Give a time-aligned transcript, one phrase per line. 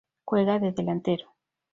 [0.29, 1.27] Juega de delantero..